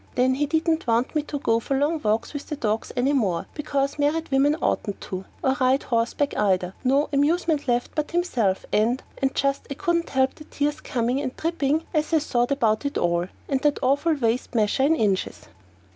[0.15, 3.45] Then he didn't want me to go for long walks with the dogs any more,
[3.53, 9.03] because married women oughtn't to, or ride horseback either no amusement left but himself; and
[9.21, 12.97] and I just couldn't help the tears coming and dripping as I thought about it
[12.97, 15.47] all and that awful waist measure in inches.